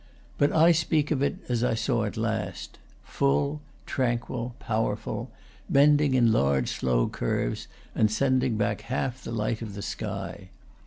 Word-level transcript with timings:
But 0.39 0.51
I 0.51 0.71
speak 0.71 1.11
of 1.11 1.21
it 1.21 1.35
as 1.47 1.63
I 1.63 1.75
saw 1.75 2.05
it 2.05 2.17
last; 2.17 2.79
full, 3.03 3.61
tranquil, 3.85 4.55
powerful, 4.57 5.29
bending 5.69 6.15
in 6.15 6.31
large 6.31 6.69
slow 6.69 7.07
curves, 7.07 7.67
and 7.93 8.09
sending 8.09 8.57
back 8.57 8.81
half 8.81 9.23
the 9.23 9.31
light 9.31 9.61
of 9.61 9.75
the 9.75 9.83
sky. 9.83 10.49